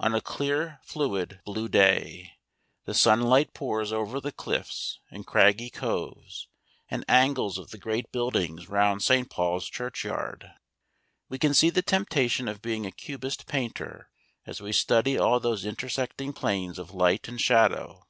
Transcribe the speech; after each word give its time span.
On 0.00 0.16
a 0.16 0.20
clear 0.20 0.80
fluid 0.82 1.40
blue 1.44 1.68
day 1.68 2.32
the 2.86 2.92
sunlight 2.92 3.54
pours 3.54 3.92
over 3.92 4.18
the 4.20 4.32
cliffs 4.32 4.98
and 5.12 5.24
craggy 5.24 5.70
coves 5.70 6.48
and 6.88 7.04
angles 7.08 7.56
of 7.56 7.70
the 7.70 7.78
great 7.78 8.10
buildings 8.10 8.68
round 8.68 9.00
St. 9.00 9.30
Paul's 9.30 9.68
churchyard. 9.68 10.50
We 11.28 11.38
can 11.38 11.54
see 11.54 11.70
the 11.70 11.82
temptation 11.82 12.48
of 12.48 12.60
being 12.60 12.84
a 12.84 12.90
cubist 12.90 13.46
painter 13.46 14.10
as 14.44 14.60
we 14.60 14.72
study 14.72 15.16
all 15.16 15.38
those 15.38 15.64
intersecting 15.64 16.32
planes 16.32 16.76
of 16.76 16.90
light 16.92 17.28
and 17.28 17.40
shadow. 17.40 18.08